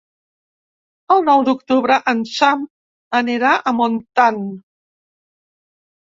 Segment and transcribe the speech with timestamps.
[1.15, 2.63] El nou d'octubre en Sam
[3.19, 4.41] anirà a Montant.